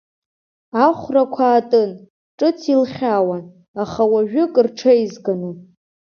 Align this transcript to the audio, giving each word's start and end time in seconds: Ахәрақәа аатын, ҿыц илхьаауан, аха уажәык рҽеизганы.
Ахәрақәа 0.85 1.43
аатын, 1.49 1.91
ҿыц 2.37 2.59
илхьаауан, 2.73 3.43
аха 3.81 4.03
уажәык 4.11 4.53
рҽеизганы. 4.65 5.51